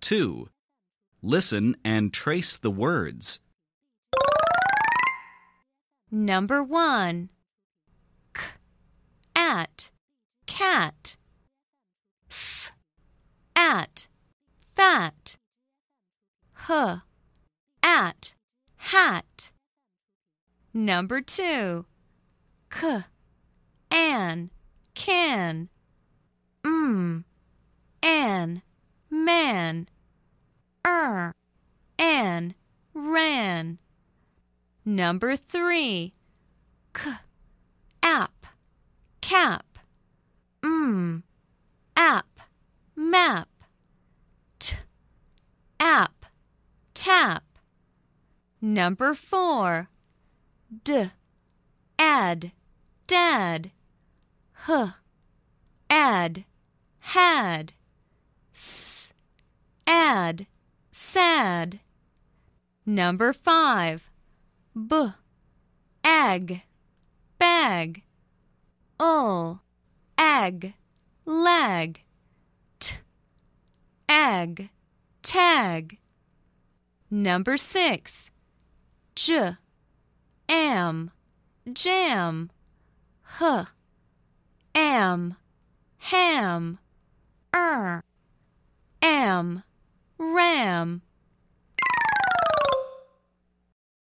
[0.00, 0.48] 2.
[1.22, 3.40] Listen and trace the words.
[6.10, 7.30] Number 1.
[8.34, 8.42] K.
[9.34, 9.90] At.
[10.46, 11.16] Cat.
[12.30, 12.70] F.
[13.56, 14.06] At.
[14.76, 15.36] Fat.
[16.70, 16.98] H.
[17.82, 18.34] At.
[18.76, 19.50] Hat.
[20.72, 21.86] Number 2.
[22.70, 23.04] K.
[23.90, 24.50] An.
[24.94, 25.68] Can.
[26.64, 27.24] M.
[28.02, 28.62] An.
[29.10, 29.88] Man.
[30.86, 31.32] Er.
[31.98, 32.54] An.
[32.94, 33.78] Ran.
[34.84, 36.12] Number 3.
[36.94, 37.10] K.
[38.02, 38.46] App.
[39.20, 39.78] Cap.
[40.62, 41.24] M.
[41.96, 42.40] App.
[42.94, 43.48] Map.
[44.58, 44.76] T.
[45.80, 46.26] App.
[46.94, 47.44] Tap.
[48.60, 49.88] Number 4.
[50.84, 51.10] D.
[51.98, 52.52] Add.
[53.06, 53.70] Dad.
[54.68, 54.88] H.
[55.90, 56.44] Add.
[57.00, 57.72] Had.
[58.54, 58.85] S.
[60.08, 60.46] Add.
[60.92, 61.80] Sad.
[62.86, 64.08] Number 5.
[64.72, 65.08] B.
[66.04, 66.62] Ag.
[67.40, 68.02] Bag.
[69.00, 69.60] Ul.
[70.16, 70.74] Ag.
[71.24, 71.98] Lag.
[72.78, 72.94] T.
[74.08, 74.68] Ag.
[75.24, 75.98] Tag.
[77.10, 78.30] Number 6.
[79.16, 79.56] J.
[80.48, 81.10] Am.
[81.72, 82.50] Jam.
[83.40, 83.66] H.
[84.72, 85.34] Am.
[85.98, 86.78] Ham.
[87.52, 88.04] Er.
[89.02, 89.64] Am.
[90.18, 91.02] Ram.